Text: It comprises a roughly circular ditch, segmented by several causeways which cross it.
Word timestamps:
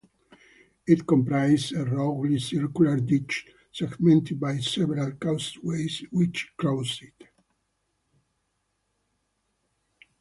It 0.87 1.05
comprises 1.05 1.73
a 1.73 1.85
roughly 1.85 2.39
circular 2.39 2.99
ditch, 2.99 3.45
segmented 3.71 4.39
by 4.39 4.57
several 4.57 5.11
causeways 5.11 6.03
which 6.09 6.51
cross 6.57 7.03
it. 7.03 7.27